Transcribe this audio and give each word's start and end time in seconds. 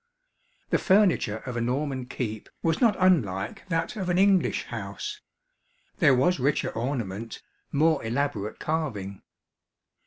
The 0.71 0.79
furniture 0.79 1.43
of 1.45 1.55
a 1.55 1.61
Norman 1.61 2.07
keep 2.07 2.49
was 2.63 2.81
not 2.81 2.95
unlike 2.97 3.69
that 3.69 3.95
of 3.95 4.09
an 4.09 4.17
English 4.17 4.63
house. 4.63 5.21
There 5.99 6.15
was 6.15 6.39
richer 6.39 6.71
ornament 6.71 7.43
more 7.71 8.03
elaborate 8.03 8.57
carving. 8.57 9.21